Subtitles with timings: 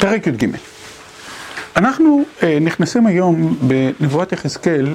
[0.00, 0.46] פרק י"ג.
[1.76, 2.22] אנחנו
[2.60, 4.94] נכנסים היום בנבואת יחזקאל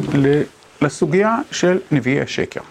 [0.82, 2.62] לסוגיה של נביאי השקר.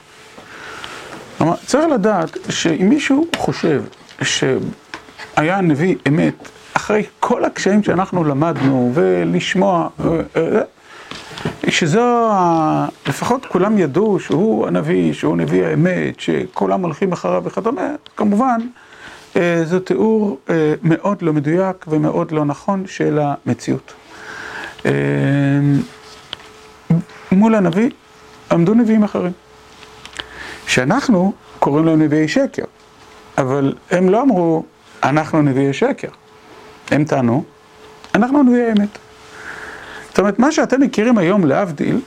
[1.39, 3.83] כלומר, צריך לדעת שאם מישהו חושב
[4.23, 9.89] שהיה נביא אמת אחרי כל הקשיים שאנחנו למדנו ולשמוע,
[11.69, 12.31] שזו,
[13.09, 18.61] לפחות כולם ידעו שהוא הנביא, שהוא נביא האמת, שכולם הולכים אחריו וכדומה, כמובן
[19.65, 20.39] זה תיאור
[20.83, 23.93] מאוד לא מדויק ומאוד לא נכון של המציאות.
[27.33, 27.91] מול הנביא
[28.53, 29.33] עמדו נביאים אחרים,
[30.67, 32.65] שאנחנו קוראים להם נביאי שקר,
[33.39, 34.65] אבל הם לא אמרו,
[35.03, 36.09] אנחנו נביאי שקר.
[36.91, 37.45] הם טענו,
[38.15, 38.99] אנחנו נביאי אמת.
[40.09, 42.01] זאת אומרת, מה שאתם מכירים היום להבדיל,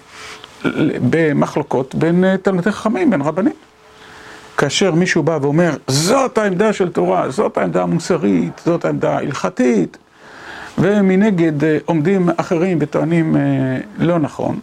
[1.10, 3.54] במחלוקות בין תלמידי חכמים, בין רבנים.
[4.60, 9.98] כאשר מישהו בא ואומר, זאת העמדה של תורה, זאת העמדה המוסרית, זאת העמדה ההלכתית,
[10.78, 11.54] ומנגד
[11.86, 13.36] עומדים אחרים וטוענים
[13.98, 14.60] לא נכון,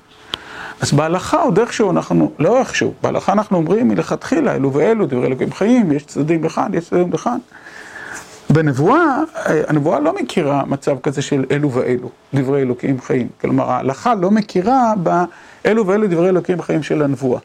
[0.81, 5.53] אז בהלכה עוד איכשהו אנחנו, לא איכשהו, בהלכה אנחנו אומרים מלכתחילה, אלו ואלו, דברי אלוקים
[5.53, 7.39] חיים, יש צדדים לכאן, יש צדדים לכאן.
[8.51, 9.17] בנבואה,
[9.69, 13.29] הנבואה לא מכירה מצב כזה של אלו ואלו, דברי אלוקים חיים.
[13.41, 17.41] כלומר, ההלכה לא מכירה באלו ואלו דברי אלוקים חיים של הנבואה.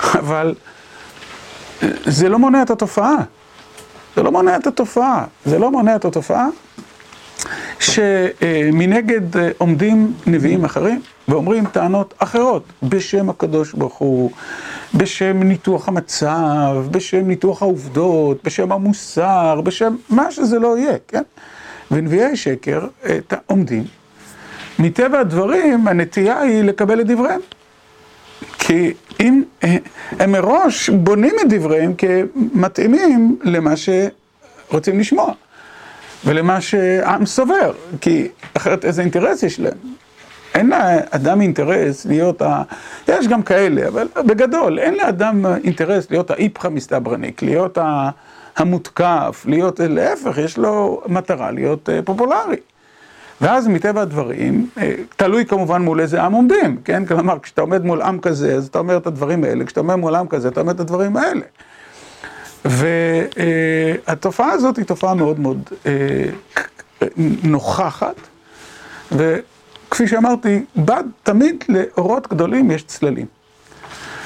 [0.20, 0.54] אבל
[2.06, 3.16] זה לא מונע את התופעה.
[4.16, 5.24] זה לא מונע את התופעה.
[5.44, 6.46] זה לא מונע את התופעה
[7.80, 9.20] שמנגד
[9.58, 14.30] עומדים נביאים אחרים ואומרים טענות אחרות בשם הקדוש ברוך הוא,
[14.94, 21.22] בשם ניתוח המצב, בשם ניתוח העובדות, בשם המוסר, בשם מה שזה לא יהיה, כן?
[21.90, 22.86] ונביאי שקר
[23.46, 23.84] עומדים.
[24.78, 27.40] מטבע הדברים הנטייה היא לקבל את דבריהם.
[28.58, 29.42] כי אם
[30.18, 35.32] הם מראש בונים את דבריהם כמתאימים למה שרוצים לשמוע
[36.24, 39.78] ולמה שהעם סובר, כי אחרת איזה אינטרס יש להם?
[40.54, 42.62] אין לאדם אינטרס להיות ה...
[43.08, 47.78] יש גם כאלה, אבל בגדול, אין לאדם אינטרס להיות האיפכא מסתברניק, להיות
[48.56, 52.56] המותקף, להיות להפך, יש לו מטרה להיות פופולרי.
[53.40, 54.70] ואז מטבע הדברים,
[55.16, 57.06] תלוי כמובן מול איזה עם עומדים, כן?
[57.06, 60.14] כלומר, כשאתה עומד מול עם כזה, אז אתה אומר את הדברים האלה, כשאתה עומד מול
[60.14, 61.40] עם כזה, אתה אומר את הדברים האלה.
[62.64, 65.68] והתופעה הזאת היא תופעה מאוד מאוד
[67.42, 68.14] נוכחת,
[69.12, 73.26] וכפי שאמרתי, בד תמיד לאורות גדולים יש צללים.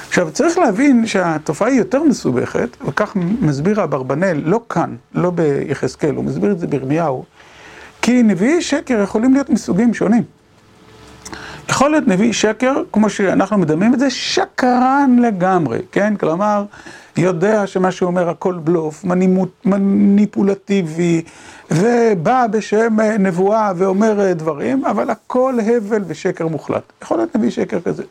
[0.09, 6.25] עכשיו, צריך להבין שהתופעה היא יותר מסובכת, וכך מסביר אברבנאל, לא כאן, לא ביחזקאל, הוא
[6.25, 7.25] מסביר את זה בירמיהו,
[8.03, 10.23] כי נביאי שקר יכולים להיות מסוגים שונים.
[11.69, 16.17] יכול להיות נביא שקר, כמו שאנחנו מדמים את זה, שקרן לגמרי, כן?
[16.17, 16.65] כלומר,
[17.17, 19.05] יודע שמה שהוא אומר הכל בלוף,
[19.65, 21.23] מניפולטיבי,
[21.71, 26.83] ובא בשם נבואה ואומר דברים, אבל הכל הבל ושקר מוחלט.
[27.03, 28.03] יכול להיות נביא שקר כזה.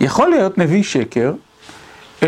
[0.00, 1.32] יכול להיות נביא שקר,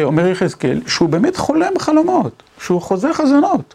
[0.03, 3.75] אומר יחזקאל, שהוא באמת חולם חלומות, שהוא חוזה חזונות.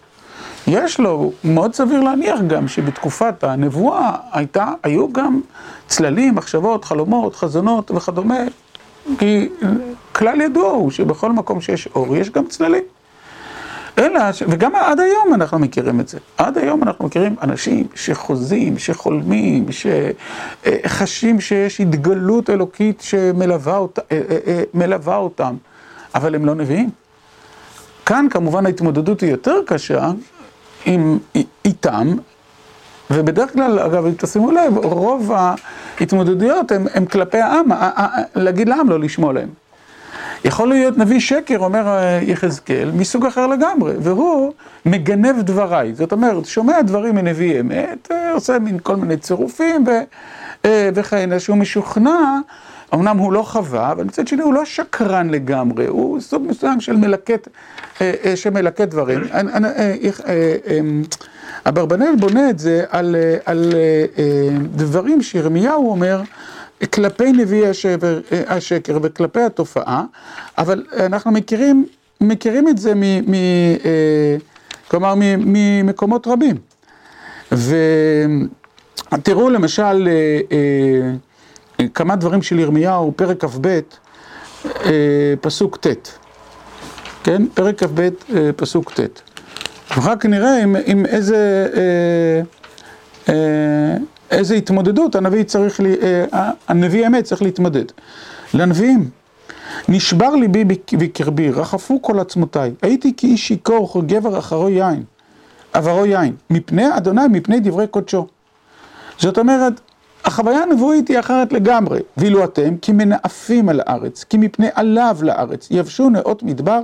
[0.69, 5.41] יש לו, מאוד סביר להניח גם שבתקופת הנבואה הייתה, היו גם
[5.87, 8.39] צללים, מחשבות, חלומות, חזונות וכדומה,
[9.19, 9.49] כי
[10.11, 12.83] כלל ידוע הוא שבכל מקום שיש אור יש גם צללים.
[13.97, 16.17] אלא, וגם עד היום אנחנו מכירים את זה.
[16.37, 23.77] עד היום אנחנו מכירים אנשים שחוזים, שחולמים, שחשים שיש התגלות אלוקית שמלווה
[25.17, 25.55] אותם,
[26.15, 26.89] אבל הם לא נביאים.
[28.05, 30.11] כאן כמובן ההתמודדות היא יותר קשה
[31.65, 32.15] איתם,
[33.11, 35.31] ובדרך כלל, אגב, אם תשימו לב, רוב
[35.99, 37.65] ההתמודדויות הם כלפי העם,
[38.35, 39.49] להגיד לעם לא לשמוע להם.
[40.45, 44.53] יכול להיות נביא שקר, אומר יחזקאל, מסוג אחר לגמרי, והוא
[44.85, 45.95] מגנב דבריי.
[45.95, 49.85] זאת אומרת, שומע דברים מנביא אמת, עושה מין כל מיני צירופים
[50.67, 52.39] וכהנה, שהוא משוכנע,
[52.93, 56.95] אמנם הוא לא חווה, אבל מצד שני הוא לא שקרן לגמרי, הוא סוג מסוים של
[56.95, 57.47] מלקט,
[58.35, 59.21] שמלקט דברים.
[61.65, 63.15] אברבנאל בונה את זה על,
[63.45, 63.73] על
[64.75, 66.21] דברים שירמיהו אומר
[66.93, 67.67] כלפי נביאי
[68.47, 70.03] השקר וכלפי התופעה,
[70.57, 71.85] אבל אנחנו מכירים,
[72.21, 73.33] מכירים את זה מ, מ,
[74.87, 76.55] כלומר ממקומות רבים.
[79.11, 80.07] ותראו למשל
[81.93, 83.79] כמה דברים של ירמיהו, פרק כ"ב,
[85.41, 86.09] פסוק ט',
[87.23, 87.47] כן?
[87.53, 88.09] פרק כ"ב,
[88.55, 89.21] פסוק ט'.
[89.97, 92.41] רק נראה עם, עם איזה, אה,
[93.33, 93.97] אה,
[94.31, 97.85] איזה התמודדות הנביא צריך, אה, הנביא האמת צריך להתמודד.
[98.53, 99.09] לנביאים,
[99.89, 105.03] נשבר ליבי בקרבי, רחפו כל עצמותיי, הייתי כאיש שיכור, גבר אחרו יין.
[105.73, 108.27] עברו יין, מפני אדוני, מפני דברי קודשו.
[109.17, 109.73] זאת אומרת,
[110.29, 115.67] החוויה הנבואית היא אחרת לגמרי, ואילו אתם כי מנאפים על הארץ, כי מפני עליו לארץ,
[115.71, 116.81] יבשו נאות מדבר,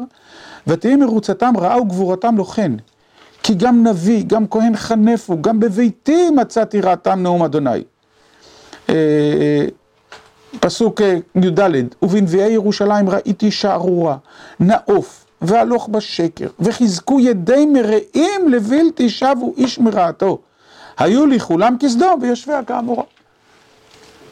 [0.68, 2.72] ותהי מרוצתם רעה וגבורתם לא כן.
[3.44, 7.84] כי גם נביא, גם כהן חנפו, גם בביתי מצאתי רעתם נאום אדוני.
[10.60, 11.02] פסוק
[11.36, 11.60] י"ד,
[12.02, 14.18] ובנביאי ירושלים ראיתי שערורה,
[14.60, 20.40] נאוף, והלוך בשקר, וחזקו ידי מרעים לבלתי שבו איש מרעתו.
[20.98, 23.04] היו לי כולם כסדום ויושביה כאמורה.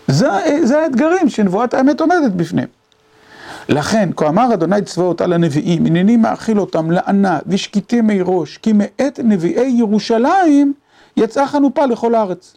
[0.08, 0.28] זה,
[0.64, 2.68] זה האתגרים שנבואת האמת עומדת בפניהם.
[3.70, 8.74] לכן, כה אמר אדוני צבאות על הנביאים, הנני מאכיל אותם לענה ושקיטי מי ראש, כי
[8.74, 10.74] מאת נביאי ירושלים
[11.18, 12.56] יצאה חנופה לכל הארץ.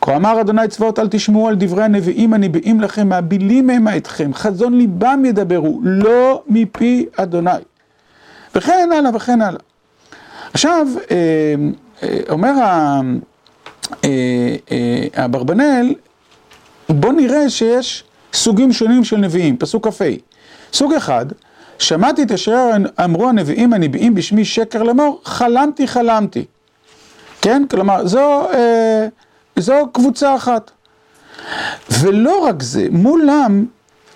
[0.00, 4.78] כה אמר אדוני צבאות אל תשמעו על דברי הנביאים הניבאים לכם, מהבילים המה אתכם, חזון
[4.78, 7.50] ליבם ידברו, לא מפי אדוני.
[8.54, 9.60] וכן הלאה וכן הלאה.
[10.52, 10.86] עכשיו,
[12.28, 12.52] אומר
[15.14, 15.94] אברבנאל,
[16.92, 20.04] בוא נראה שיש סוגים שונים של נביאים, פסוק כ"ה.
[20.72, 21.26] סוג אחד,
[21.78, 22.70] שמעתי את אשר
[23.04, 26.44] אמרו הנביאים הניבאים בשמי שקר לאמור, חלמתי חלמתי.
[27.42, 27.62] כן?
[27.70, 29.06] כלומר, זו, אה,
[29.56, 30.70] זו קבוצה אחת.
[32.00, 33.64] ולא רק זה, מולם,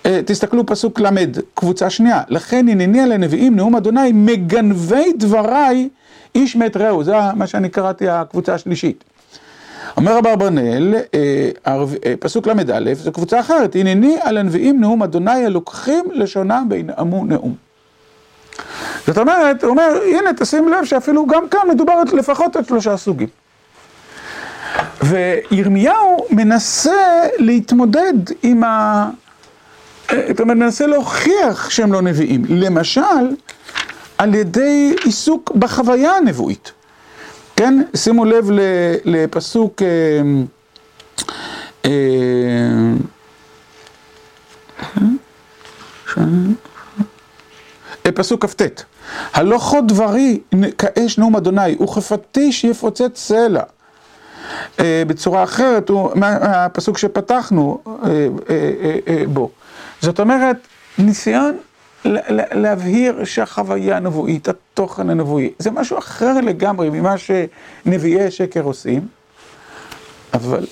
[0.05, 1.09] אה, תסתכלו פסוק ל',
[1.53, 5.89] קבוצה שנייה, לכן הנני על הנביאים נאום אדוני מגנבי דבריי
[6.35, 9.03] איש מת רעהו, זה מה שאני קראתי הקבוצה השלישית.
[9.97, 10.95] אומר אברבנאל,
[12.19, 17.55] פסוק ל"א, זו קבוצה אחרת, הנני על הנביאים נאום אדוני הלוקחים לשונם וינאמו נאום.
[19.07, 23.27] זאת אומרת, הוא אומר, הנה תשים לב שאפילו גם כאן מדובר לפחות על שלושה סוגים.
[25.03, 28.13] וירמיהו מנסה להתמודד
[28.43, 29.09] עם ה...
[30.11, 32.45] זאת אומרת, מנסה להוכיח שהם לא נביאים.
[32.49, 33.35] למשל,
[34.17, 36.71] על ידי עיסוק בחוויה הנבואית.
[37.55, 37.81] כן?
[37.95, 38.49] שימו לב
[39.05, 39.81] לפסוק
[48.15, 48.61] פסוק כ"ט:
[49.33, 50.39] כה דברי
[50.77, 53.63] כאש נאום אדוני וכפטיש יפוצץ סלע.
[54.79, 56.11] בצורה אחרת, הוא
[56.41, 57.81] הפסוק שפתחנו
[59.27, 59.49] בו.
[60.01, 60.57] זאת אומרת,
[60.97, 61.57] ניסיון
[62.51, 69.07] להבהיר שהחוויה הנבואית, התוכן הנבואי, זה משהו אחר לגמרי ממה שנביאי שקר עושים,
[70.33, 70.65] אבל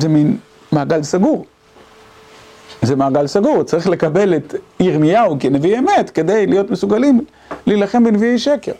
[0.00, 0.36] זה מין
[0.72, 1.46] מעגל סגור.
[2.82, 7.24] זה מעגל סגור, צריך לקבל את ירמיהו כנביא אמת כדי להיות מסוגלים
[7.66, 8.72] להילחם בנביאי שקר.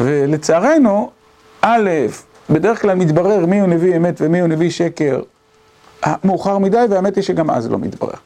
[0.00, 1.10] ולצערנו,
[1.60, 1.90] א',
[2.50, 5.22] בדרך כלל מתברר מי הוא נביא אמת ומי הוא נביא שקר
[6.24, 8.18] מאוחר מדי, והאמת היא שגם אז לא מתברר.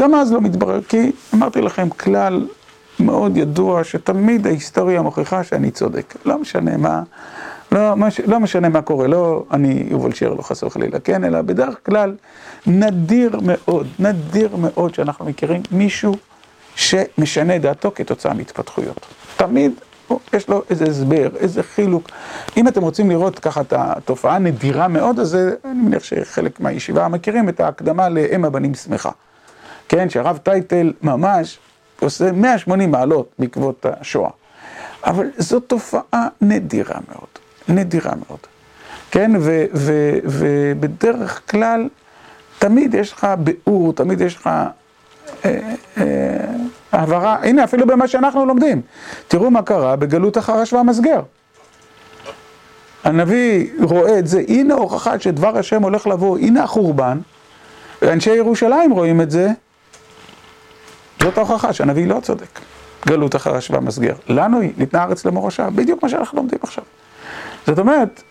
[0.00, 2.46] גם אז לא מתברר, כי אמרתי לכם כלל
[3.00, 6.14] מאוד ידוע שתמיד ההיסטוריה מוכיחה שאני צודק.
[6.24, 7.02] לא משנה מה,
[7.72, 7.94] לא,
[8.26, 12.14] לא משנה מה קורה, לא אני יובל שיר, לא חס וחלילה, כן, אלא בדרך כלל
[12.66, 16.14] נדיר מאוד, נדיר מאוד שאנחנו מכירים מישהו
[16.74, 19.06] שמשנה דעתו כתוצאה מהתפתחויות.
[19.36, 19.72] תמיד
[20.32, 22.08] יש לו איזה הסבר, איזה חילוק.
[22.56, 27.48] אם אתם רוצים לראות ככה את התופעה הנדירה מאוד, אז אני מניח שחלק מהישיבה מכירים
[27.48, 29.10] את ההקדמה לאם הבנים שמחה.
[29.92, 31.58] כן, שהרב טייטל ממש
[32.00, 34.30] עושה 180 מעלות בעקבות השואה.
[35.04, 37.28] אבל זו תופעה נדירה מאוד,
[37.68, 38.38] נדירה מאוד.
[39.10, 39.30] כן,
[40.24, 41.88] ובדרך כלל,
[42.58, 44.50] תמיד יש לך ביאור, תמיד יש לך
[46.92, 48.80] העברה, הנה אפילו במה שאנחנו לומדים.
[49.28, 51.22] תראו מה קרה בגלות החרש והמסגר.
[53.04, 57.18] הנביא רואה את זה, הנה הוכחה שדבר השם הולך לבוא, הנה החורבן,
[58.02, 59.48] ואנשי ירושלים רואים את זה.
[61.22, 62.60] זאת ההוכחה שהנביא לא צודק,
[63.06, 64.14] גלות החרש והמסגר.
[64.28, 66.84] לנו היא ניתנה הארץ למורשה, בדיוק מה שאנחנו לומדים עכשיו.
[67.66, 68.22] זאת אומרת,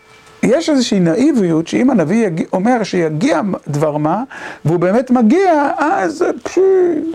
[0.42, 4.22] יש איזושהי נאיביות שאם הנביא יגיע, אומר שיגיע דבר מה,
[4.64, 6.60] והוא באמת מגיע, אז פשי,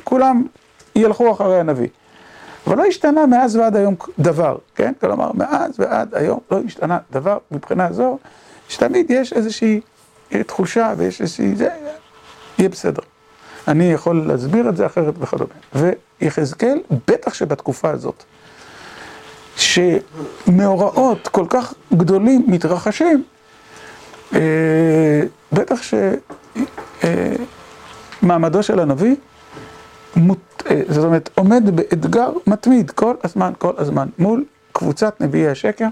[0.04, 0.44] כולם
[0.96, 1.88] ילכו אחרי הנביא.
[2.68, 4.94] אבל לא השתנה מאז ועד היום דבר, כן?
[5.02, 8.18] כלומר, מאז ועד היום לא השתנה דבר מבחינה זו,
[8.70, 9.82] שתמיד יש איזושהי
[10.30, 11.56] תחושה ויש איזושהי...
[11.56, 11.70] זה
[12.58, 13.02] יהיה בסדר.
[13.68, 15.54] אני יכול להסביר את זה אחרת וכדומה.
[16.22, 18.24] ויחזקאל, בטח שבתקופה הזאת,
[19.58, 23.24] שמאורעות כל כך גדולים מתרחשים,
[25.52, 25.80] בטח
[28.22, 29.16] שמעמדו של הנביא,
[30.90, 35.88] זאת אומרת, עומד באתגר מתמיד כל הזמן, כל הזמן, מול קבוצת נביאי השקר,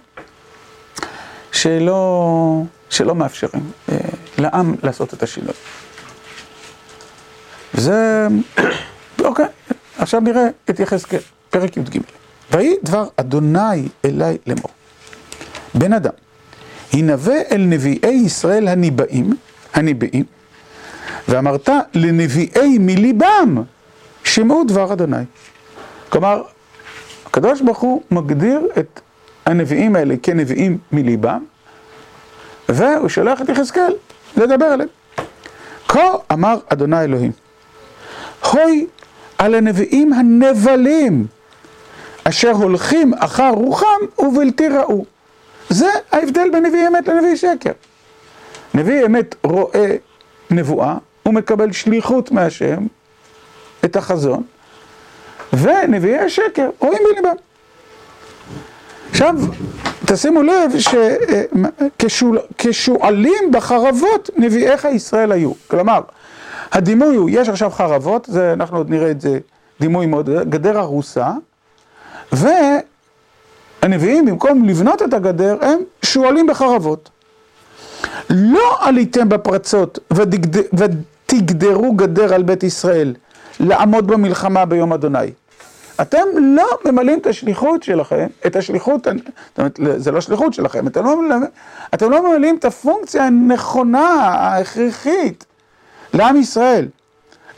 [1.51, 3.72] שלא, שלא מאפשרים
[4.38, 5.53] לעם לעשות את השינוי.
[7.77, 8.27] זה...
[9.20, 9.46] אוקיי,
[9.98, 12.00] עכשיו נראה את יחזקאל, פרק י"ג.
[12.51, 14.70] ויהי דבר אדוני אלי לאמור.
[15.74, 16.12] בן אדם,
[16.94, 19.36] הנבא אל נביאי ישראל הניבאים,
[19.74, 20.24] הניבאים,
[21.27, 23.63] ואמרת לנביאי מליבם,
[24.24, 25.24] שמעו דבר אדוני.
[26.10, 26.44] כלומר,
[27.25, 29.00] הקדוש ברוך הוא מגדיר את
[29.46, 31.44] הנביאים האלה כנביאים מליבם,
[32.70, 33.94] והוא שולח את יחזקאל
[34.38, 34.89] לדבר עליהם.
[35.88, 37.32] כה אמר אדוני אלוהים,
[38.52, 38.88] הוי
[39.38, 41.28] על הנביאים הנבלים,
[42.24, 43.86] אשר הולכים אחר רוחם
[44.20, 45.06] ובלתי ראו.
[45.70, 47.72] זה ההבדל בין נביא אמת לנביא שקר.
[48.74, 49.96] נביא אמת רואה
[50.52, 52.88] נבואה, הוא מקבל שליחות מהשם,
[53.86, 54.44] את החזון,
[55.54, 57.36] ונביאי השקר רואים בליבם.
[59.12, 59.36] עכשיו,
[60.06, 60.72] תשימו לב
[62.08, 65.52] שכשועלים בחרבות נביאיך ישראל היו.
[65.68, 66.02] כלומר,
[66.75, 69.39] הדימוי הוא, יש עכשיו חרבות, זה, אנחנו עוד נראה את זה,
[69.79, 71.32] דימוי מאוד, גדר הרוסה,
[72.32, 77.10] והנביאים במקום לבנות את הגדר הם שועלים בחרבות.
[78.29, 80.00] לא עליתם בפרצות
[80.74, 83.15] ותגדרו גדר על בית ישראל
[83.60, 85.32] לעמוד במלחמה ביום אדוני.
[86.01, 91.05] אתם לא ממלאים את השליחות שלכם, את השליחות, זאת אומרת, זה לא שליחות שלכם, אתם
[91.05, 91.15] לא,
[91.94, 95.46] אתם לא ממלאים את הפונקציה הנכונה, ההכרחית,
[96.15, 96.88] לעם ישראל.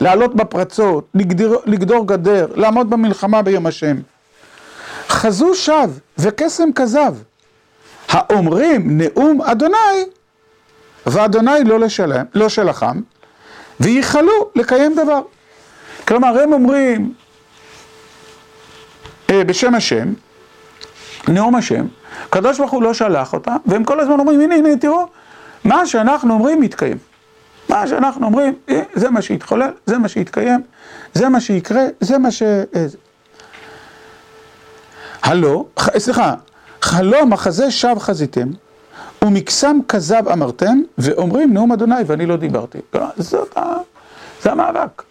[0.00, 3.96] לעלות בפרצות, לגדור, לגדור גדר, לעמוד במלחמה ביום השם.
[5.08, 7.14] חזו שב וקסם כזב,
[8.08, 10.04] האומרים נאום אדוני,
[11.06, 13.00] ואדוני לא, לשלם, לא שלחם,
[13.80, 15.20] וייחלו לקיים דבר.
[16.08, 17.12] כלומר, הם אומרים
[19.30, 20.12] אה, בשם השם,
[21.28, 21.86] נאום השם,
[22.26, 25.06] הקדוש ברוך הוא לא שלח אותה, והם כל הזמן אומרים, הנה, הנה, תראו,
[25.64, 27.07] מה שאנחנו אומרים מתקיים.
[27.68, 30.60] מה שאנחנו אומרים, אה, זה מה שיתחולל, זה מה שיתקיים,
[31.14, 32.42] זה מה שיקרה, זה מה ש...
[32.42, 32.86] אה,
[35.22, 35.64] הלא,
[35.98, 36.34] סליחה,
[36.82, 38.48] חלום החזה שב חזיתם,
[39.24, 42.78] ומקסם כזב אמרתם, ואומרים נאום אדוני ואני לא דיברתי.
[43.16, 43.62] זאת ה...
[44.42, 45.02] זה המאבק.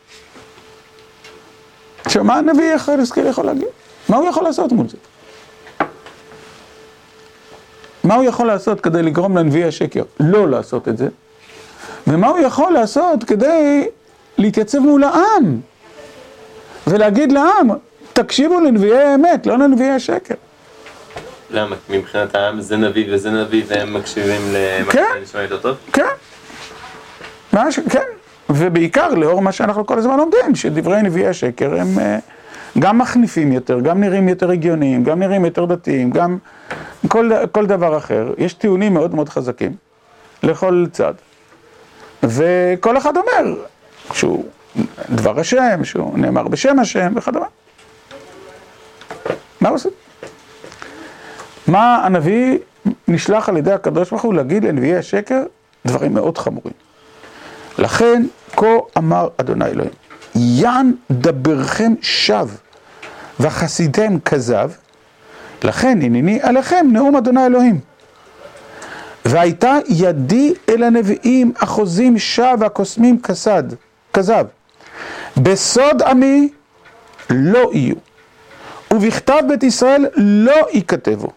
[2.05, 3.67] עכשיו, מה הנביא יחזקאל יכול להגיד?
[4.09, 4.97] מה הוא יכול לעשות מול זה?
[8.03, 11.07] מה הוא יכול לעשות כדי לגרום לנביאי השקר לא לעשות את זה?
[12.07, 13.87] ומה הוא יכול לעשות כדי
[14.37, 15.59] להתייצב מול העם
[16.87, 17.69] ולהגיד לעם,
[18.13, 20.35] תקשיבו לנביאי האמת, לא לנביאי השקר.
[21.51, 21.75] למה?
[21.89, 25.77] מבחינת העם זה נביא וזה נביא והם מקשיבים למה כן, שנשמע יותר טוב?
[25.93, 26.03] כן,
[27.53, 28.05] ממש, כן,
[28.49, 32.17] ובעיקר לאור מה שאנחנו כל הזמן לומדים, שדברי נביאי השקר הם אה,
[32.79, 36.37] גם מחניפים יותר, גם נראים יותר הגיוניים, גם נראים יותר דתיים, גם
[37.07, 38.33] כל, כל דבר אחר.
[38.37, 39.75] יש טיעונים מאוד מאוד חזקים
[40.43, 41.13] לכל צד.
[42.27, 43.55] וכל אחד אומר
[44.13, 44.45] שהוא
[45.09, 47.45] דבר השם, שהוא נאמר בשם השם וכדומה.
[49.61, 49.91] מה עושים?
[51.67, 52.57] מה הנביא
[53.07, 55.43] נשלח על ידי הקדוש ברוך הוא להגיד לנביאי השקר
[55.85, 56.73] דברים מאוד חמורים.
[57.77, 58.23] לכן
[58.55, 58.65] כה
[58.97, 59.91] אמר אדוני אלוהים,
[60.35, 62.47] יען דברכם שב
[63.39, 64.71] וחסידם כזב,
[65.63, 67.79] לכן הנני עליכם נאום אדוני אלוהים.
[69.27, 73.63] והייתה ידי אל הנביאים החוזים שב והקוסמים כסד,
[74.13, 74.45] כזב.
[75.37, 76.49] בסוד עמי
[77.29, 77.95] לא יהיו,
[78.93, 81.27] ובכתב בית ישראל לא ייכתבו,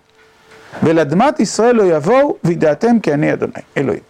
[0.83, 4.03] ולאדמת ישראל לא יבואו, וידעתם כי אני אדוני, אלוהים.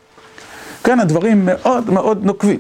[0.85, 2.59] כן, הדברים מאוד מאוד נוקבים.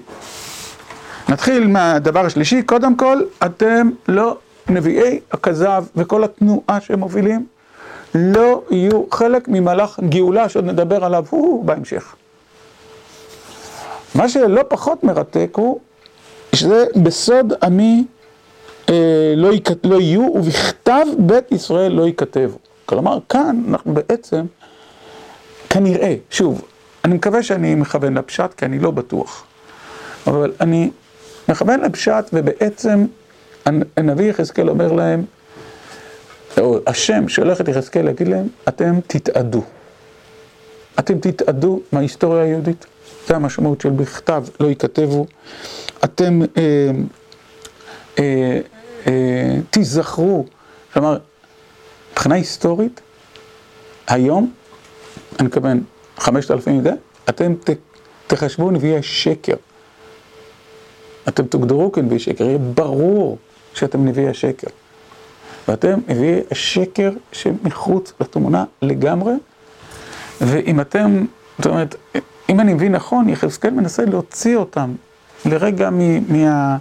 [1.28, 4.36] נתחיל מהדבר השלישי, קודם כל, אתם לא
[4.68, 7.46] נביאי הכזב וכל התנועה שהם מובילים,
[8.14, 12.14] לא יהיו חלק ממהלך גאולה שעוד נדבר עליו הוא בהמשך.
[14.14, 15.80] מה שלא פחות מרתק הוא
[16.54, 18.04] שזה בסוד עמי
[18.88, 22.58] אה, לא, ייכת, לא יהיו ובכתב בית ישראל לא ייכתבו.
[22.86, 24.46] כלומר, כאן אנחנו בעצם,
[25.70, 26.64] כנראה, שוב,
[27.04, 29.44] אני מקווה שאני מכוון לפשט כי אני לא בטוח,
[30.26, 30.90] אבל אני
[31.48, 33.04] מכוון לפשט ובעצם
[33.96, 35.24] הנביא יחזקאל אומר להם,
[36.60, 39.62] או השם שהולך את יחזקאל להגיד להם, אתם תתאדו.
[40.98, 42.86] אתם תתאדו מההיסטוריה היהודית.
[43.26, 45.26] זה המשמעות של בכתב, לא ייכתבו.
[46.04, 46.90] אתם אה,
[48.18, 48.60] אה,
[49.06, 50.44] אה, תיזכרו,
[50.92, 51.18] כלומר,
[52.12, 53.00] מבחינה היסטורית,
[54.06, 54.52] היום,
[55.38, 55.82] אני מתכוון,
[56.18, 56.90] חמשת אלפים ידי,
[57.28, 57.70] אתם ת,
[58.26, 59.56] תחשבו נביאי שקר.
[61.28, 63.38] אתם תוגדרו כנביאי שקר, יהיה ברור
[63.74, 64.66] שאתם נביאי השקר.
[65.68, 69.32] ואתם נביאי השקר שמחוץ לתמונה לגמרי,
[70.40, 71.24] ואם אתם,
[71.58, 71.94] זאת אומרת,
[72.48, 74.94] אם אני מבין נכון, יחזקאל מנסה להוציא אותם
[75.44, 76.18] לרגע מה...
[76.28, 76.76] מה...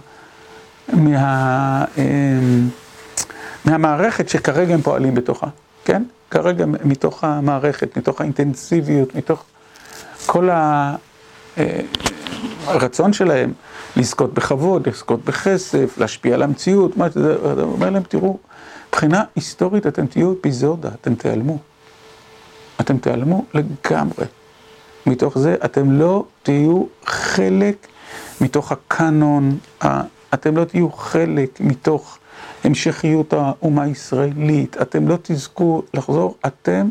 [0.92, 1.84] מה...
[1.98, 2.68] אמ,
[3.64, 5.46] מהמערכת שכרגע הם פועלים בתוכה,
[5.84, 6.02] כן?
[6.30, 9.44] כרגע מתוך המערכת, מתוך האינטנסיביות, מתוך
[10.26, 10.48] כל
[12.66, 13.52] הרצון שלהם
[13.96, 18.38] לזכות בכבוד, לזכות בכסף, להשפיע על המציאות, מה שזה, אתה אומר להם, תראו,
[18.90, 21.58] מבחינה היסטורית אתם תהיו אפיזודה, אתם תיעלמו.
[22.80, 24.26] אתם תיעלמו לגמרי.
[25.06, 27.86] מתוך זה אתם לא תהיו חלק
[28.40, 29.58] מתוך הקאנון,
[30.34, 32.18] אתם לא תהיו חלק מתוך
[32.64, 36.88] המשכיות האומה הישראלית, אתם לא תזכו לחזור, אתם,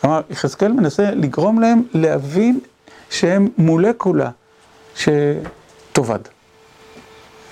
[0.00, 2.60] כלומר, יחזקאל מנסה לגרום להם להבין
[3.10, 4.30] שהם מולקולה
[4.96, 6.18] שתאבד.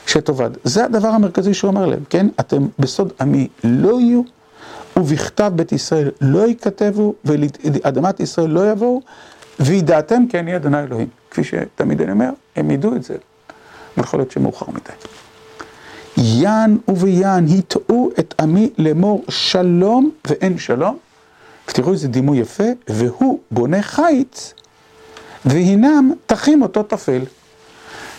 [0.08, 0.50] שתאבד.
[0.64, 2.26] זה הדבר המרכזי שהוא אומר להם, כן?
[2.40, 4.22] אתם בסוד עמי לא יהיו,
[4.96, 9.00] ובכתב בית ישראל לא ייכתבו, ולאדמת ישראל לא יבואו,
[9.60, 11.08] וידעתם כי אני אדוני אלוהים.
[11.30, 14.92] כפי שתמיד אני אומר, הם ידעו את זה, אבל יכול להיות שמאוחר מדי.
[16.16, 20.98] יען וביען הטעו את עמי לאמור שלום ואין שלום.
[21.68, 24.54] ותראו איזה דימוי יפה, והוא בונה חיץ,
[25.44, 27.20] והינם תחים אותו תפל.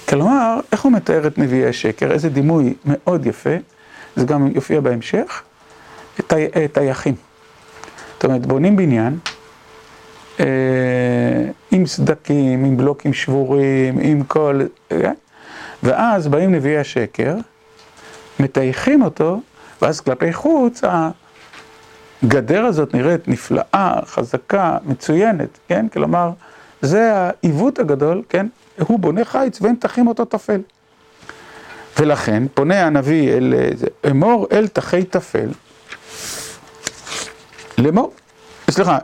[0.09, 2.11] כלומר, איך הוא מתאר את נביאי השקר?
[2.11, 3.55] איזה דימוי מאוד יפה,
[4.15, 5.43] זה גם יופיע בהמשך,
[6.73, 7.15] טייחים.
[8.13, 9.17] זאת אומרת, בונים בניין,
[10.39, 10.45] אה,
[11.71, 14.61] עם סדקים, עם בלוקים שבורים, עם כל...
[14.91, 15.11] אה,
[15.83, 17.35] ואז באים נביאי השקר,
[18.39, 19.41] מטייחים אותו,
[19.81, 20.81] ואז כלפי חוץ
[22.23, 25.87] הגדר הזאת נראית נפלאה, חזקה, מצוינת, כן?
[25.93, 26.31] כלומר,
[26.81, 28.47] זה העיוות הגדול, כן?
[28.87, 30.61] הוא בונה חיץ והם תחים אותו תפל.
[31.99, 33.53] ולכן פונה הנביא אל
[34.11, 35.49] אמור אל תחי תפל,
[37.77, 38.13] לאמור,
[38.69, 38.97] סליחה,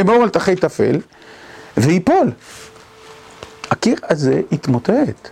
[0.00, 1.00] אמור אל תחי תפל
[1.76, 2.32] ויפול.
[3.70, 5.28] הקיר הזה התמוטט.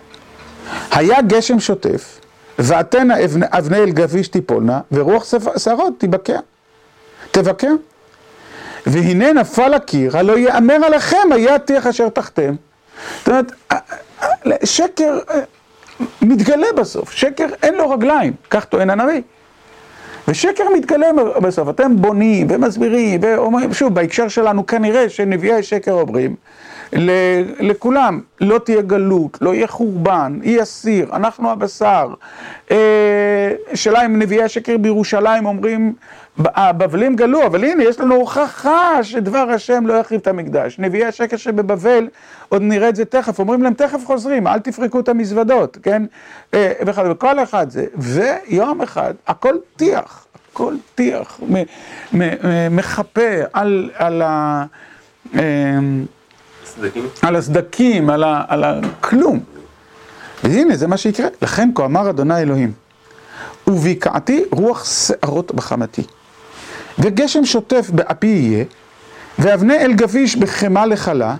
[0.91, 2.19] היה גשם שוטף,
[2.59, 5.25] ואתנה אבני אל גביש תיפולנה, ורוח
[5.57, 6.39] שערות תיבקע.
[7.31, 7.71] תבקע.
[8.85, 12.55] והנה נפל הקיר, הלא יאמר עליכם היה תיך אשר תחתם.
[13.17, 13.51] זאת אומרת,
[14.63, 15.19] שקר
[16.21, 19.21] מתגלה בסוף, שקר אין לו רגליים, כך טוען הנביא.
[20.27, 21.07] ושקר מתגלה
[21.41, 26.35] בסוף, אתם בונים ומסבירים ואומרים, שוב, בהקשר שלנו כנראה שנביאי שקר אומרים
[27.59, 32.13] לכולם, לא תהיה גלות, לא יהיה חורבן, יהיה סיר, אנחנו הבשר.
[33.73, 35.93] שאלה אם נביאי השקר בירושלים אומרים,
[36.37, 40.79] הבבלים גלו, אבל הנה, יש לנו הוכחה שדבר השם לא יחריב את המקדש.
[40.79, 42.07] נביאי השקר שבבבל,
[42.49, 46.03] עוד נראה את זה תכף, אומרים להם, תכף חוזרים, אל תפרקו את המזוודות, כן?
[46.85, 47.85] וכל אחד זה.
[47.95, 51.39] ויום אחד, הכל טיח, הכל טיח,
[52.71, 53.31] מחפה
[53.93, 54.65] על ה...
[57.21, 59.39] על הסדקים, על הכלום.
[60.43, 61.27] והנה, זה מה שיקרה.
[61.41, 62.73] לכן כה אמר אדוני אלוהים,
[63.67, 66.03] ובקעתי רוח שערות בחמתי,
[66.99, 68.65] וגשם שוטף באפי יהיה,
[69.39, 71.35] ואבנה אל גביש בחמה לחלה,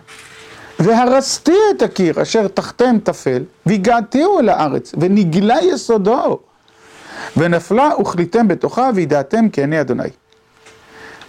[0.79, 6.39] והרסתי את הקיר אשר תחתם תפל, והגעתיהו אל הארץ, ונגלה יסודו,
[7.37, 10.03] ונפלה וכליתם בתוכה, וידעתם כי אני אדוני.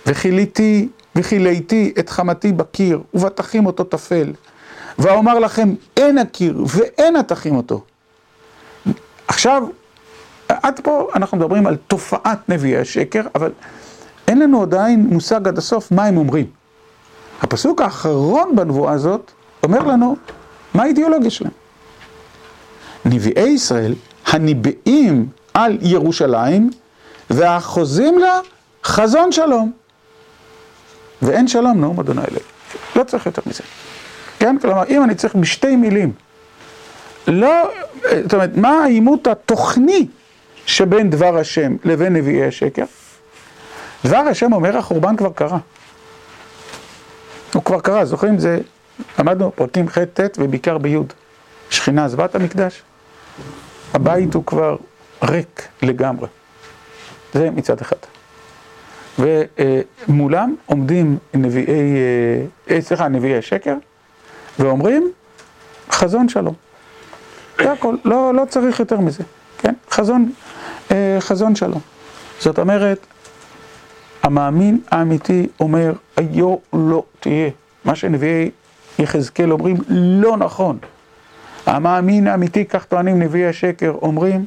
[0.06, 4.32] וכיליתי וכילאתי את חמתי בקיר, ובתחים אותו תפל.
[4.98, 7.80] ואומר לכם, אין הקיר ואין התחים אותו.
[9.28, 9.62] עכשיו,
[10.48, 13.52] עד פה אנחנו מדברים על תופעת נביאי השקר, אבל
[14.28, 16.46] אין לנו עדיין מושג עד הסוף מה הם אומרים.
[17.42, 19.30] הפסוק האחרון בנבואה הזאת
[19.62, 20.16] אומר לנו
[20.74, 21.52] מה האידיאולוגיה שלהם.
[23.04, 23.94] נביאי ישראל
[24.26, 26.70] הניבאים על ירושלים
[27.30, 28.40] והחוזים לה
[28.84, 29.72] חזון שלום.
[31.22, 32.46] ואין שלום נאום אדוני אלוהים.
[32.96, 33.62] לא צריך יותר מזה.
[34.38, 34.56] כן?
[34.58, 36.12] כלומר, אם אני צריך בשתי מילים,
[37.26, 37.70] לא,
[38.22, 40.06] זאת אומרת, מה העימות התוכני
[40.66, 42.84] שבין דבר השם לבין נביאי השקר?
[44.04, 45.58] דבר השם אומר, החורבן כבר קרה.
[47.54, 48.38] הוא כבר קרה, זוכרים?
[48.38, 48.58] זה,
[49.18, 50.96] למדנו פרקים ח'-ט' ובעיקר בי'.
[51.70, 52.82] שכינה עזבה את המקדש.
[53.94, 54.76] הבית הוא כבר
[55.22, 56.28] ריק לגמרי.
[57.34, 57.96] זה מצד אחד.
[59.18, 61.74] ומולם עומדים נביאי,
[62.80, 63.74] סליחה, נביאי שקר,
[64.58, 65.10] ואומרים
[65.90, 66.54] חזון שלום.
[67.58, 69.22] זה הכל, לא, לא צריך יותר מזה,
[69.58, 69.74] כן?
[69.90, 70.32] חזון,
[71.20, 71.80] חזון שלום.
[72.40, 73.06] זאת אומרת,
[74.22, 77.50] המאמין האמיתי אומר, היו לא תהיה.
[77.84, 78.50] מה שנביאי
[78.98, 80.78] יחזקאל אומרים, לא נכון.
[81.66, 84.46] המאמין האמיתי, כך טוענים נביאי השקר, אומרים,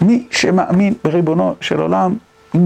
[0.00, 2.16] מי שמאמין בריבונו של עולם,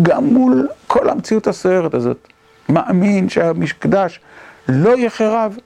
[0.03, 2.29] גם מול כל המציאות הסוערת הזאת,
[2.69, 4.21] מאמין שהמקדש
[4.69, 5.57] לא יחרב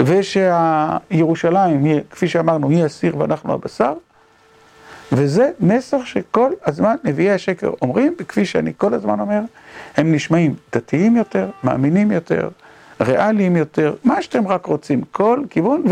[0.00, 3.92] ושהירושלים, כפי שאמרנו, היא הסיר ואנחנו הבשר,
[5.12, 9.40] וזה מסר שכל הזמן נביאי השקר אומרים, וכפי שאני כל הזמן אומר,
[9.96, 12.48] הם נשמעים דתיים יותר, מאמינים יותר,
[13.00, 15.82] ריאליים יותר, מה שאתם רק רוצים, כל כיוון,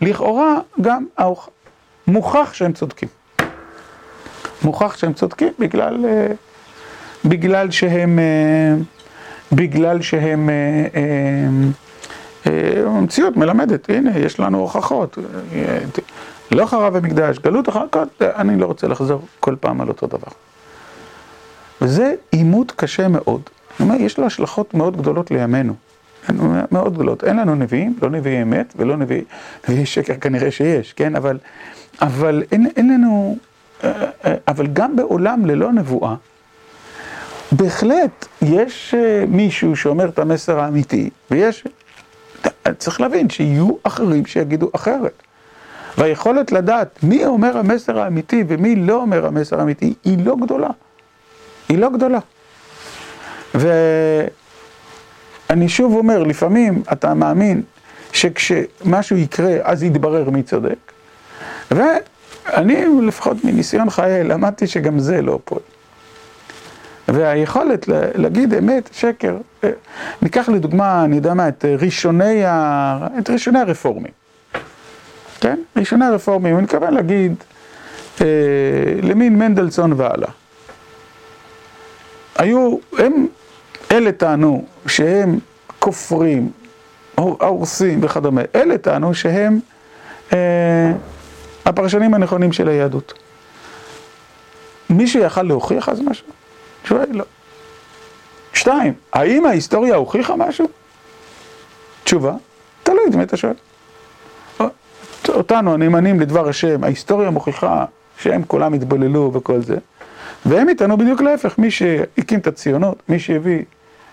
[0.00, 1.04] ולכאורה גם
[2.06, 3.08] מוכח שהם צודקים.
[4.62, 6.04] מוכח שהם צודקים בגלל,
[7.28, 8.18] בגלל שהם,
[9.52, 10.50] בגלל שהם,
[12.86, 15.18] המציאות מלמדת, הנה, יש לנו הוכחות.
[16.52, 20.32] לא חרב המקדש, גלות אחר כך, אני לא רוצה לחזור כל פעם על אותו דבר.
[21.80, 23.40] וזה עימות קשה מאוד.
[23.70, 25.74] זאת אומרת, יש לו השלכות מאוד גדולות לימינו.
[26.72, 27.24] מאוד גדולות.
[27.24, 29.24] אין לנו נביאים, לא נביאי אמת ולא נביאי,
[29.68, 31.16] נביאי שקר כנראה שיש, כן?
[31.16, 31.38] אבל,
[32.00, 33.36] אבל אין, אין לנו,
[34.48, 36.14] אבל גם בעולם ללא נבואה,
[37.52, 38.94] בהחלט יש
[39.28, 41.64] מישהו שאומר את המסר האמיתי, ויש,
[42.78, 45.22] צריך להבין שיהיו אחרים שיגידו אחרת.
[45.98, 50.68] והיכולת לדעת מי אומר המסר האמיתי ומי לא אומר המסר האמיתי היא לא גדולה.
[51.68, 52.18] היא לא גדולה.
[53.54, 54.28] ואני
[55.68, 57.62] שוב אומר, לפעמים אתה מאמין
[58.12, 60.92] שכשמשהו יקרה אז יתברר מי צודק,
[61.70, 65.75] ואני לפחות מניסיון חיי למדתי שגם זה לא פועל.
[67.08, 69.36] והיכולת להגיד אמת, שקר,
[70.22, 73.08] ניקח לדוגמה, אני יודע מה, את ראשוני, ה...
[73.18, 74.12] את ראשוני הרפורמים.
[75.40, 75.58] כן?
[75.76, 77.34] ראשוני הרפורמים, אני מתכוון להגיד
[78.20, 78.26] אה,
[79.02, 80.30] למין מנדלסון והלאה.
[82.38, 83.26] היו, הם,
[83.92, 85.38] אלה טענו שהם
[85.78, 86.50] כופרים,
[87.14, 89.60] הורסים וכדומה, אלה טענו שהם
[90.32, 90.92] אה,
[91.64, 93.12] הפרשנים הנכונים של היהדות.
[94.90, 96.26] מישהו יכל להוכיח אז משהו?
[96.86, 97.24] תשובה היא לא.
[98.52, 100.68] שתיים, האם ההיסטוריה הוכיחה משהו?
[102.04, 102.32] תשובה,
[102.82, 103.54] תלוי את מי אתה שואל.
[105.28, 107.84] אותנו הנאמנים לדבר השם, ההיסטוריה מוכיחה
[108.18, 109.76] שהם כולם התבוללו וכל זה,
[110.46, 113.62] והם איתנו בדיוק להפך, מי שהקים את הציונות, מי שהביא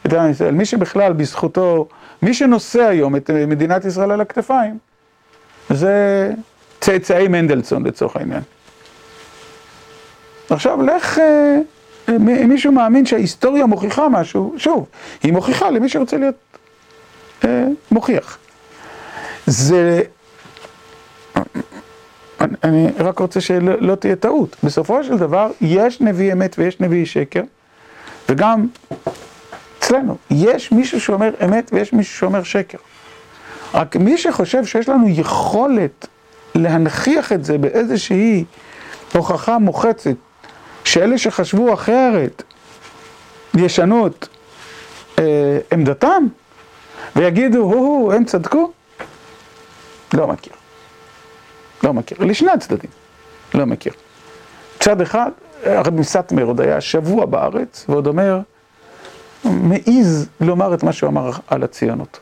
[0.06, 1.88] את העם ישראל, מי שבכלל בזכותו,
[2.22, 4.78] מי שנושא היום את מדינת ישראל על הכתפיים,
[5.70, 6.32] זה
[6.82, 8.42] צאצאי מנדלסון לצורך העניין.
[10.50, 11.64] עכשיו לך, אם
[12.48, 14.86] מישהו מאמין שההיסטוריה מוכיחה משהו, שוב,
[15.24, 16.36] היא מוכיחה למי שרוצה להיות
[17.44, 18.38] אה, מוכיח.
[19.48, 20.02] זה
[22.64, 24.56] אני רק רוצה שלא תהיה טעות.
[24.64, 27.42] בסופו של דבר, יש נביא אמת ויש נביא שקר,
[28.30, 28.68] וגם
[29.80, 32.78] אצלנו, יש מישהו שאומר אמת ויש מישהו שאומר שקר.
[33.74, 36.08] רק מי שחושב שיש לנו יכולת
[36.56, 38.44] להנכיח את זה באיזושהי
[39.14, 40.16] הוכחה מוחצת,
[40.84, 42.44] שאלה שחשבו אחרת
[43.58, 44.28] ישנו את
[45.20, 46.24] אה, עמדתם
[47.16, 48.72] ויגידו, הו-הו, הם צדקו?
[50.14, 50.54] לא מכיר.
[51.84, 52.90] לא מכיר, לשני הצדדים,
[53.54, 53.94] לא מכיר.
[54.80, 55.32] צד אחד,
[55.64, 58.40] הרב מסטמר עוד היה שבוע בארץ, ועוד אומר,
[59.44, 62.20] מעז לומר את מה שהוא אמר על הציונות.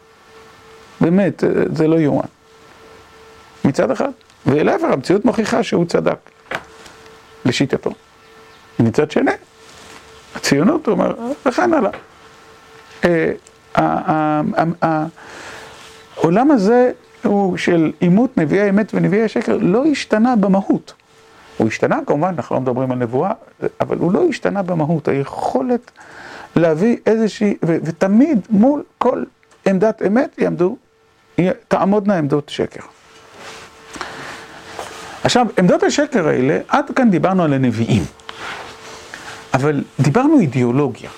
[1.01, 1.43] באמת,
[1.75, 2.25] זה לא יאומן.
[3.65, 4.09] מצד אחד,
[4.45, 6.17] ולהפך, המציאות מוכיחה שהוא צדק,
[7.45, 7.91] לשיטתו.
[8.81, 9.31] מצד שני,
[10.35, 11.15] הציונות, הוא אומר,
[11.45, 11.91] וכן הלאה.
[16.17, 16.91] העולם הזה
[17.23, 20.93] הוא של עימות נביאי האמת ונביאי השקר לא השתנה במהות.
[21.57, 23.31] הוא השתנה כמובן, אנחנו לא מדברים על נבואה,
[23.81, 25.07] אבל הוא לא השתנה במהות.
[25.07, 25.91] היכולת
[26.55, 29.23] להביא איזושהי, ותמיד מול כל
[29.65, 30.77] עמדת אמת יעמדו,
[31.67, 32.81] תעמודנה עמדות שקר.
[35.23, 38.03] עכשיו, עמדות השקר האלה, עד כאן דיברנו על הנביאים.
[39.53, 41.09] אבל דיברנו אידיאולוגיה.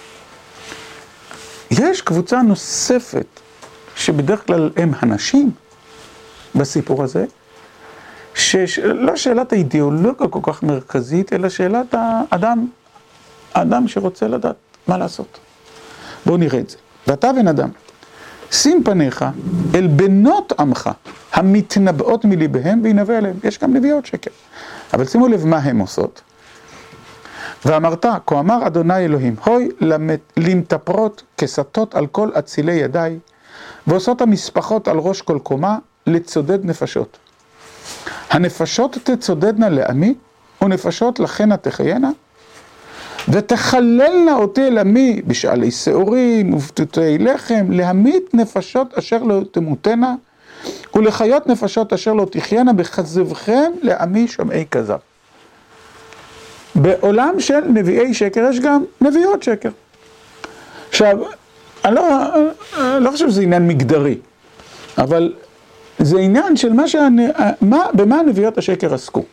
[1.72, 3.26] יש קבוצה נוספת,
[3.96, 5.52] שבדרך כלל הם הנשים,
[6.56, 7.26] בסיפור הזה,
[8.36, 12.68] שלא שאלת האידיאולוגיה כל כך מרכזית, אלא שאלת האדם,
[13.54, 14.56] האדם שרוצה לדעת
[14.88, 15.40] מה לעשות.
[16.26, 16.78] בואו נראה את זה.
[17.08, 17.70] ואתה בן אדם,
[18.52, 19.26] שים פניך
[19.76, 20.90] אל בנות עמך,
[21.34, 23.36] המתנבאות מליבהם וינבא אליהם.
[23.44, 24.32] יש גם נביאות שקר.
[24.94, 26.22] אבל שימו לב מה הן עושות.
[27.66, 29.70] ואמרת, כה אמר אדוני אלוהים, הוי
[30.38, 33.20] למטפרות כסתות על כל אצילי ידיי,
[33.88, 37.18] ועושות המשפחות על ראש כל קומה, לצודד נפשות.
[38.30, 40.14] הנפשות תצודדנה לעמי,
[40.62, 42.12] ונפשות לכנה תחיינה,
[43.30, 50.16] ותחללנה אותי אל עמי בשעלי שעורים ובתותי לחם, להמית נפשות אשר לא תמותנה,
[50.96, 54.98] ולחיות נפשות אשר לא תחיינה, בכזבכם לעמי שומעי כזב.
[56.76, 59.70] בעולם של נביאי שקר יש גם נביאות שקר.
[60.90, 61.18] עכשיו,
[61.86, 62.04] אני לא,
[62.78, 64.18] אני לא חושב שזה עניין מגדרי,
[64.98, 65.34] אבל
[66.00, 67.28] זה עניין של מה שאני,
[67.62, 69.24] מה, במה נביאות השקר עסקו.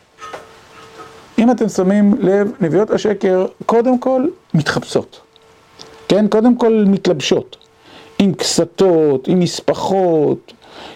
[1.39, 5.21] אם אתם שמים לב, נביאות השקר קודם כל מתחפשות.
[6.07, 6.27] כן?
[6.27, 7.57] קודם כל מתלבשות.
[8.19, 10.53] עם קסתות, עם מספחות,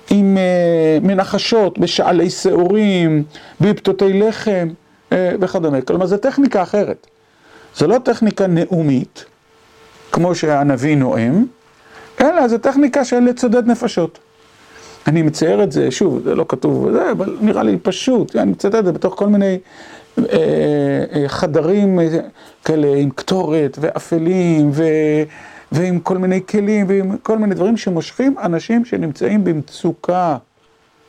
[0.09, 3.23] עם uh, מנחשות, בשעלי שעורים,
[3.61, 4.67] בפתותי לחם
[5.13, 5.81] וכדומה.
[5.81, 7.07] כלומר, זו טכניקה אחרת.
[7.75, 9.25] זו לא טכניקה נאומית,
[10.11, 11.45] כמו שהנביא נואם,
[12.21, 14.19] אלא זו טכניקה של לצודד נפשות.
[15.07, 18.75] אני מצייר את זה, שוב, זה לא כתוב בזה, אבל נראה לי פשוט, אני מצטט
[18.75, 19.57] את זה בתוך כל מיני
[20.19, 20.23] אה,
[21.13, 22.07] אה, חדרים אה,
[22.65, 24.83] כאלה עם קטורת וקלפים ו...
[25.71, 30.37] ועם כל מיני כלים ועם כל מיני דברים שמושכים אנשים שנמצאים במצוקה.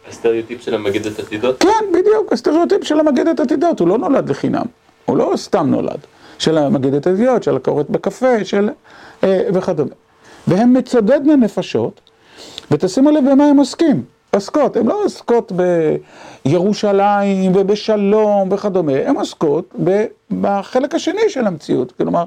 [0.09, 1.61] הסטריאוטיפ של המגדת עתידות?
[1.62, 4.66] כן, בדיוק, הסטריאוטיפ של המגדת עתידות, הוא לא נולד לחינם,
[5.05, 5.99] הוא לא סתם נולד.
[6.38, 8.71] של המגדת עתידות, של הקוראת בקפה, של...
[9.25, 9.90] וכדומה.
[10.47, 12.01] והם תצודדנה נפשות,
[12.71, 14.05] ותשימו לב במה הם עוסקים.
[14.35, 15.53] עוסקות, הן לא עוסקות
[16.45, 19.75] בירושלים ובשלום וכדומה, הן עוסקות
[20.40, 21.92] בחלק השני של המציאות.
[21.92, 22.25] כלומר,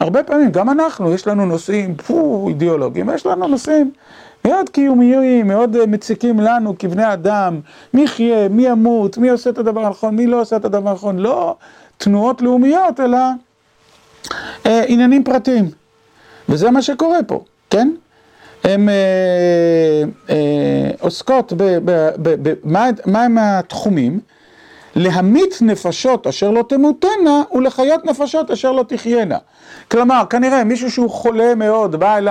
[0.00, 3.90] הרבה פעמים, גם אנחנו, יש לנו נושאים פו, אידיאולוגיים, יש לנו נושאים
[4.44, 7.60] מאוד קיומיים, מאוד מציקים לנו כבני אדם,
[7.94, 11.18] מי יחיה, מי ימות, מי עושה את הדבר הנכון, מי לא עושה את הדבר הנכון,
[11.18, 11.56] לא
[11.98, 13.18] תנועות לאומיות, אלא
[14.66, 15.70] אה, עניינים פרטיים.
[16.48, 17.90] וזה מה שקורה פה, כן?
[18.64, 18.94] הן אה,
[20.30, 21.52] אה, עוסקות
[22.64, 24.20] במהם התחומים,
[24.98, 29.38] להמית נפשות אשר לא תמותנה ולחיות נפשות אשר לא תחיינה.
[29.90, 32.28] כלומר, כנראה מישהו שהוא חולה מאוד, בא אל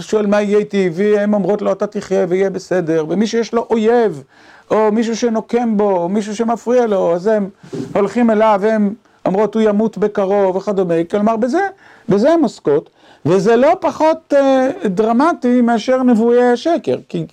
[0.00, 4.22] שואל מה יהיה איתי, והן אומרות לו אתה תחיה ויהיה בסדר, ומי שיש לו אויב,
[4.70, 7.48] או מישהו שנוקם בו, או מישהו שמפריע לו, אז הם
[7.94, 8.94] הולכים אליו, והם
[9.26, 11.66] אומרות הוא ימות בקרוב וכדומה, כלומר בזה,
[12.08, 12.90] בזה הן עוסקות.
[13.26, 17.26] וזה לא פחות אה, דרמטי מאשר נבואי השקר, כי,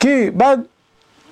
[0.00, 0.58] כי בד,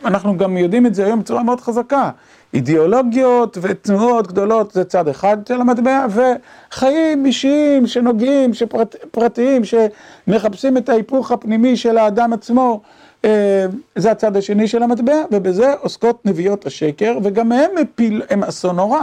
[0.05, 2.11] אנחנו גם יודעים את זה היום בצורה מאוד חזקה,
[2.55, 8.51] אידיאולוגיות ותנועות גדולות זה צד אחד של המטבע, וחיים אישיים שנוגעים,
[9.11, 12.81] פרטיים, שמחפשים את ההיפוך הפנימי של האדם עצמו,
[13.25, 18.77] אה, זה הצד השני של המטבע, ובזה עוסקות נביאות השקר, וגם הם, מפיל, הם אסון
[18.77, 19.01] נורא.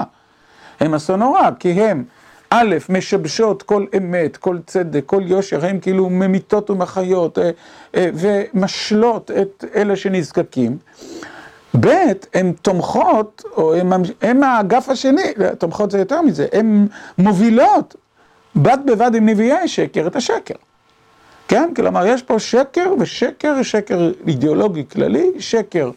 [0.79, 2.03] הם אסון נורא, כי הם
[2.49, 7.49] א', משבשות כל אמת, כל צדק, כל יושר, הן כאילו ממיתות ומחיות אה,
[7.95, 10.77] אה, ומשלות את אלה שנזקקים.
[11.79, 11.87] ב',
[12.33, 13.73] הן תומכות, או
[14.21, 15.21] הן האגף השני,
[15.57, 17.95] תומכות זה יותר מזה, הן מובילות
[18.55, 20.55] בד בבד עם נביאי שקר את השקר.
[21.47, 21.69] כן?
[21.75, 25.91] כלומר, יש פה שקר ושקר, שקר אידיאולוגי כללי, שקר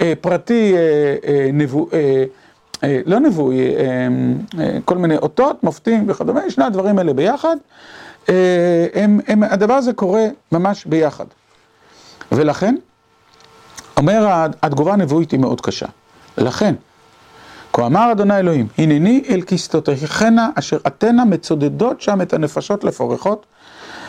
[0.00, 2.24] אה, פרטי אה, אה, נבוא, אה,
[2.84, 4.08] אה, לא נבואי, אה,
[4.58, 7.56] אה, כל מיני אותות, מופתים וכדומה, שני הדברים האלה ביחד,
[8.94, 11.24] הם, הם, הדבר הזה קורה ממש ביחד.
[12.32, 12.74] ולכן,
[13.98, 15.86] אומר התגובה הנבואית היא מאוד קשה.
[16.38, 16.74] לכן,
[17.72, 23.46] כה אמר אדוני אלוהים, הנני אל כסתותיכנה אשר אתנה מצודדות שם את הנפשות לפורחות,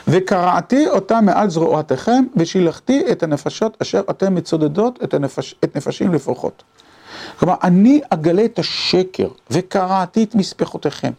[0.08, 6.64] וקרעתי אותם מעל זרועותיכם, ושילחתי את הנפשות אשר אתן מצודדות את, הנפש, את נפשים לפורחות.
[7.40, 11.12] כלומר, אני אגלה את השקר, וקראתי את מספחותיכם,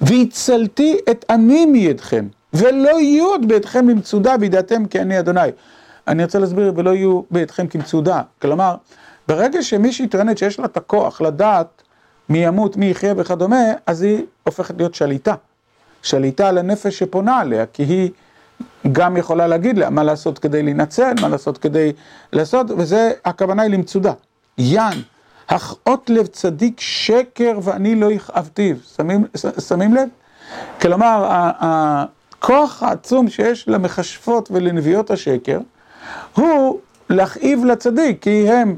[0.00, 5.40] והצלתי את עמי מידכם, ולא יהיו עוד בידכם למצודה בידעתם כי אני אדוני.
[6.08, 8.22] אני רוצה להסביר, ולא יהיו בידכם כמצודה.
[8.42, 8.76] כלומר,
[9.28, 11.82] ברגע שמישהי טוענת שיש לה את הכוח לדעת
[12.28, 15.34] מי ימות, מי יחיה וכדומה, אז היא הופכת להיות שליטה.
[16.02, 18.10] שליטה על הנפש שפונה עליה, כי היא
[18.92, 21.92] גם יכולה להגיד לה מה לעשות כדי להינצל, מה לעשות כדי
[22.32, 24.12] לעשות, וזה, הכוונה היא למצודה.
[24.58, 25.00] יאן.
[25.48, 28.76] הכאות לב צדיק שקר ואני לא יכאבתיו.
[28.96, 29.24] שמים,
[29.68, 30.08] שמים לב?
[30.80, 31.26] כלומר,
[31.60, 35.58] הכוח העצום שיש למכשפות ולנביאות השקר,
[36.34, 36.78] הוא
[37.10, 38.76] להכאיב לצדיק, כי הן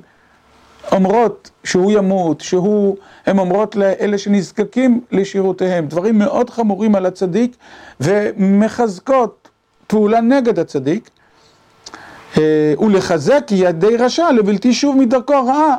[0.93, 7.57] אומרות שהוא ימות, שהוא, הן אומרות לאלה שנזקקים לשירותיהם, דברים מאוד חמורים על הצדיק,
[8.01, 9.49] ומחזקות
[9.87, 11.11] פעולה נגד הצדיק,
[12.38, 15.77] אה, ולחזק ידי רשע לבלתי שוב מדרכו הרעה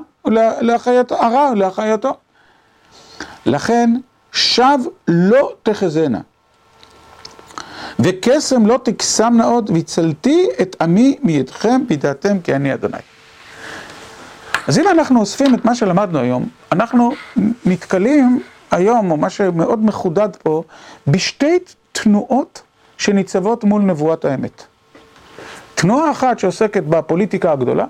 [0.61, 2.13] להחייתו, הרע להחייתו.
[3.45, 3.95] לכן,
[4.31, 6.19] שב לא תחזנה,
[7.99, 12.97] וקסם לא תקסמנה עוד, והצלתי את עמי מידכם בידעתם כי אני אדוני.
[14.67, 17.11] אז אם אנחנו אוספים את מה שלמדנו היום, אנחנו
[17.65, 18.39] נתקלים
[18.71, 20.63] היום, או מה שמאוד מחודד פה,
[21.07, 21.59] בשתי
[21.91, 22.61] תנועות
[22.97, 24.63] שניצבות מול נבואת האמת.
[25.75, 27.85] תנועה אחת שעוסקת בפוליטיקה הגדולה,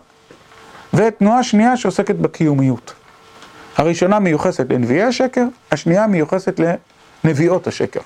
[0.93, 2.93] ותנועה שנייה שעוסקת בקיומיות.
[3.77, 6.59] הראשונה מיוחסת לנביאי השקר, השנייה מיוחסת
[7.23, 7.99] לנביאות השקר.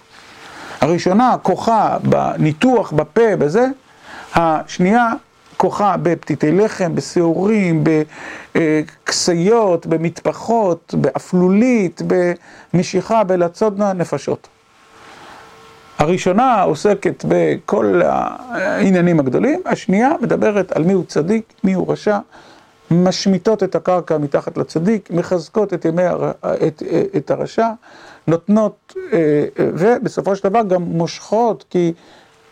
[0.83, 3.67] הראשונה כוחה בניתוח, בפה, בזה,
[4.33, 5.09] השנייה
[5.57, 7.83] כוחה בפתיתי לחם, בשעורים,
[8.55, 12.01] בכסיות, במטפחות, באפלולית,
[12.73, 14.47] במשיכה, בלצודנה נפשות.
[15.97, 22.19] הראשונה עוסקת בכל העניינים הגדולים, השנייה מדברת על מיהו צדיק, מיהו רשע,
[22.91, 26.31] משמיטות את הקרקע מתחת לצדיק, מחזקות את, ימי הר...
[26.67, 26.83] את,
[27.17, 27.67] את הרשע,
[28.27, 28.93] נותנות,
[29.57, 31.93] ובסופו של דבר גם מושכות, כי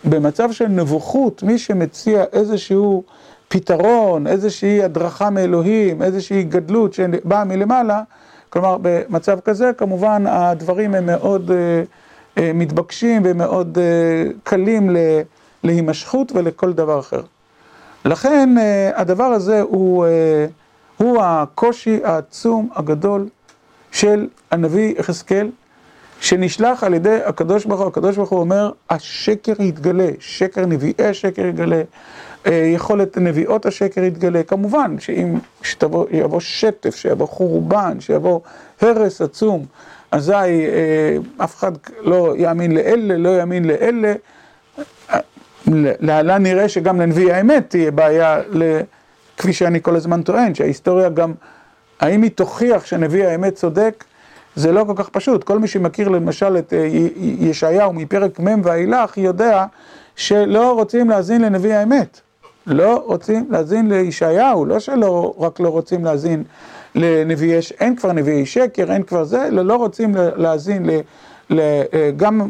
[0.06, 3.04] במצב של נבוכות, מי שמציע איזשהו
[3.48, 8.02] פתרון, איזושהי הדרכה מאלוהים, איזושהי גדלות שבאה מלמעלה,
[8.50, 11.52] כלומר במצב כזה כמובן הדברים הם מאוד
[12.38, 13.78] מתבקשים ומאוד
[14.44, 14.96] קלים
[15.64, 17.22] להימשכות ולכל דבר אחר.
[18.06, 18.50] לכן
[18.96, 20.06] הדבר הזה הוא,
[20.98, 23.28] הוא הקושי העצום הגדול
[23.92, 25.50] של הנביא יחזקאל,
[26.22, 31.46] שנשלח על ידי הקדוש ברוך הוא, הקדוש ברוך הוא אומר, השקר יתגלה, שקר נביאי השקר
[31.46, 31.82] יתגלה,
[32.46, 35.40] יכולת נביאות השקר יתגלה, כמובן שאם
[36.12, 38.40] יבוא שטף, שיבוא חורבן, שיבוא
[38.82, 39.66] הרס עצום,
[40.12, 40.34] אזי
[41.38, 44.14] אף אחד לא יאמין לאלה, לא יאמין לאלה,
[46.00, 48.42] להלן נראה שגם לנביא האמת תהיה בעיה,
[49.38, 51.34] כפי שאני כל הזמן טוען, שההיסטוריה גם,
[52.00, 54.04] האם היא תוכיח שנביא האמת צודק,
[54.56, 56.74] זה לא כל כך פשוט, כל מי שמכיר למשל את
[57.40, 59.66] ישעיהו מפרק מ' ואילך יודע
[60.16, 62.20] שלא רוצים להאזין לנביא האמת,
[62.68, 66.44] לא רוצים להאזין לישעיהו, לא שלא רק לא רוצים להאזין
[66.96, 70.90] לנביאי, אין כבר נביאי שקר, אין כבר זה, לא רוצים להאזין
[72.16, 72.50] גם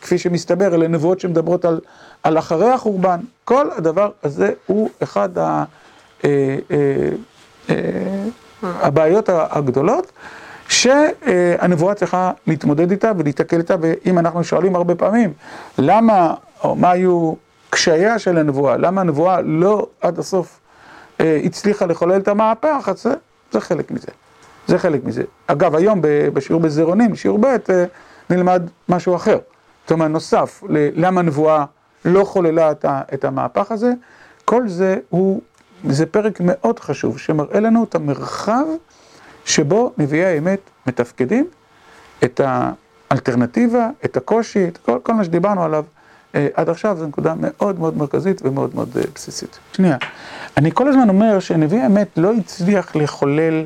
[0.00, 1.80] כפי שמסתבר לנבואות שמדברות על,
[2.22, 5.28] על אחרי החורבן, כל הדבר הזה הוא אחד
[8.62, 10.12] הבעיות הגדולות
[10.74, 15.32] שהנבואה צריכה להתמודד איתה ולהתקל איתה, ואם אנחנו שואלים הרבה פעמים
[15.78, 16.34] למה,
[16.64, 17.34] או מה היו
[17.70, 20.60] קשייה של הנבואה, למה הנבואה לא עד הסוף
[21.20, 23.14] הצליחה לחולל את המהפך, אז זה,
[23.52, 24.08] זה חלק מזה,
[24.66, 25.22] זה חלק מזה.
[25.46, 27.56] אגב, היום בשיעור בזירונים, שיעור ב',
[28.30, 29.38] נלמד משהו אחר,
[29.84, 31.64] זאת אומרת נוסף, למה הנבואה
[32.04, 32.72] לא חוללה
[33.14, 33.92] את המהפך הזה,
[34.44, 35.40] כל זה הוא,
[35.88, 38.64] זה פרק מאוד חשוב שמראה לנו את המרחב
[39.44, 41.46] שבו נביאי האמת מתפקדים,
[42.24, 42.40] את
[43.10, 45.84] האלטרנטיבה, את הקושי, את כל, כל מה שדיברנו עליו
[46.54, 49.58] עד עכשיו, זו נקודה מאוד מאוד מרכזית ומאוד מאוד בסיסית.
[49.72, 49.96] שנייה,
[50.56, 53.64] אני כל הזמן אומר שנביא האמת לא הצליח לחולל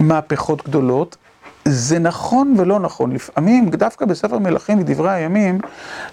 [0.00, 1.16] מהפכות גדולות,
[1.64, 5.60] זה נכון ולא נכון, לפעמים, דווקא בספר מלכים ודברי הימים,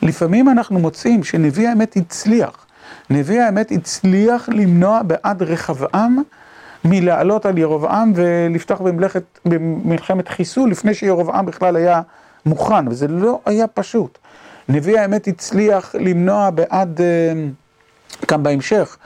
[0.02, 2.66] לפעמים אנחנו מוצאים שנביא האמת הצליח,
[3.10, 6.22] נביא האמת הצליח למנוע בעד רחבעם
[6.86, 12.02] מלעלות על ירבעם ולפתוח במלאכת, במלחמת חיסול לפני שירבעם בכלל היה
[12.46, 14.17] מוכן, וזה לא היה פשוט.
[14.70, 17.02] נביא האמת הצליח למנוע בעד,
[18.28, 18.98] כאן בהמשך,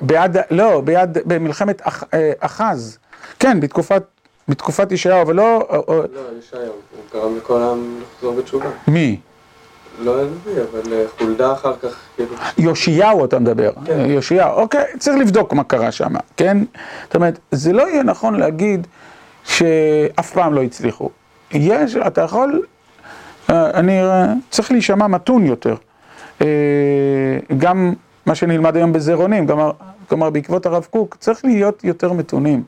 [0.00, 1.82] בעד, לא, בעד, במלחמת
[2.40, 2.98] אחז,
[3.38, 4.02] כן, בתקופת,
[4.48, 5.68] בתקופת ישעיהו, אבל לא...
[5.88, 6.04] לא,
[6.38, 8.68] ישעיהו, הוא גרם לכל העם לחזור בתשובה.
[8.88, 9.20] מי?
[10.00, 12.34] לא הנביא, אבל חולדה אחר כך, כאילו...
[12.58, 13.70] יאשיהו אתה מדבר,
[14.08, 16.58] יאשיהו, אוקיי, צריך לבדוק מה קרה שם, כן?
[17.04, 18.86] זאת אומרת, זה לא יהיה נכון להגיד
[19.44, 21.10] שאף פעם לא הצליחו.
[21.52, 22.62] יש, אתה יכול,
[23.48, 24.00] אני
[24.50, 25.74] צריך להישמע מתון יותר.
[27.58, 27.92] גם
[28.26, 29.46] מה שנלמד היום בזירונים,
[30.08, 32.62] כלומר בעקבות הרב קוק, צריך להיות יותר מתונים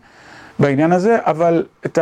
[0.59, 1.99] בעניין הזה, אבל את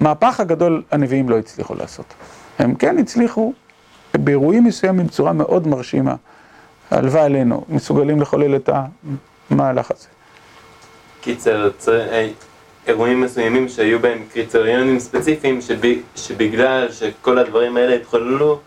[0.00, 2.14] המהפך הגדול הנביאים לא הצליחו לעשות.
[2.58, 3.52] הם כן הצליחו
[4.18, 6.14] באירועים מסוימים בצורה מאוד מרשימה,
[6.90, 8.70] הלוואי עלינו, מסוגלים לחולל את
[9.50, 10.06] המהלך הזה.
[11.20, 11.70] קיצר,
[12.86, 15.58] אירועים מסוימים שהיו בהם קריטריונים ספציפיים
[16.16, 18.60] שבגלל שכל הדברים האלה התחוללו,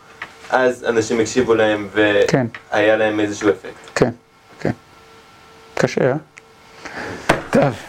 [0.49, 3.89] אז אנשים הקשיבו להם והיה להם איזשהו אפקט.
[3.95, 4.09] כן,
[4.59, 4.71] כן.
[5.75, 6.15] קשה, אה?
[7.49, 7.88] טוב.